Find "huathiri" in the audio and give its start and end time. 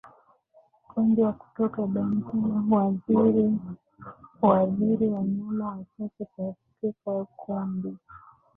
2.69-3.57, 4.41-5.07